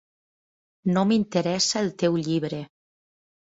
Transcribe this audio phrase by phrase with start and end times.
[0.95, 2.63] No m'interessa el teu llibre.